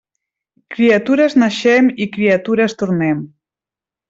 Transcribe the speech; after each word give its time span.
Criatures 0.75 1.35
naixem 1.41 1.91
i 2.07 2.09
criatures 2.17 2.77
tornem. 2.81 3.23